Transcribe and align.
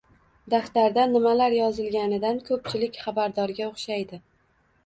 Daftarda 0.53 1.03
nimalar 1.11 1.55
yozilganidan 1.57 2.41
ko`pchilik 2.49 2.99
xabardorga 3.05 3.69
o`xshaydi 3.71 4.21